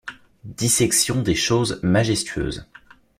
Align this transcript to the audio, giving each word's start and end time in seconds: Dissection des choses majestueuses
Dissection 0.45 1.21
des 1.21 1.35
choses 1.35 1.79
majestueuses 1.83 2.65